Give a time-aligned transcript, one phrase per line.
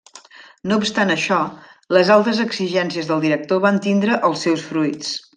[0.69, 1.37] No obstant això,
[1.97, 5.13] les altes exigències del director van tindre els seus fruits.